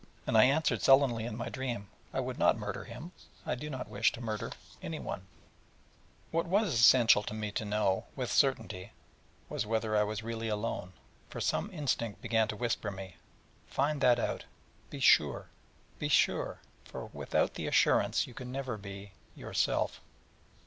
And 0.25 0.35
I 0.35 0.45
answered 0.45 0.81
sullenly 0.81 1.25
in 1.27 1.37
my 1.37 1.49
dream: 1.49 1.87
'I 2.11 2.21
would 2.21 2.39
not 2.39 2.57
murder 2.57 2.85
him. 2.85 3.11
I 3.45 3.53
do 3.53 3.69
not 3.69 3.87
wish 3.87 4.11
to 4.13 4.19
murder 4.19 4.51
anyone.' 4.81 5.27
What 6.31 6.47
was 6.47 6.73
essential 6.73 7.21
to 7.21 7.35
me 7.35 7.49
was 7.49 7.53
to 7.57 7.65
know, 7.65 8.05
with 8.15 8.31
certainty, 8.31 8.93
whether 9.47 9.95
I 9.95 10.01
was 10.01 10.23
really 10.23 10.47
alone: 10.47 10.93
for 11.29 11.39
some 11.39 11.69
instinct 11.71 12.19
began 12.19 12.47
to 12.47 12.55
whisper 12.55 12.89
me: 12.89 13.17
'Find 13.67 14.01
that 14.01 14.17
out: 14.17 14.45
be 14.89 14.99
sure, 14.99 15.49
be 15.99 16.07
sure: 16.09 16.61
for 16.83 17.11
without 17.13 17.53
the 17.53 17.67
assurance 17.67 18.25
you 18.25 18.33
can 18.33 18.51
never 18.51 18.77
be 18.79 19.11
yourself.' 19.35 20.01